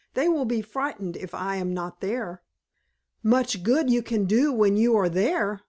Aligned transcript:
"They 0.15 0.27
will 0.27 0.45
be 0.45 0.63
frightened 0.63 1.15
if 1.15 1.35
I 1.35 1.57
am 1.57 1.75
not 1.75 2.01
there." 2.01 2.41
"Much 3.21 3.61
good 3.61 3.87
you 3.91 4.01
can 4.01 4.25
do 4.25 4.51
when 4.51 4.75
you 4.75 4.95
are 4.97 5.09
there!" 5.09 5.59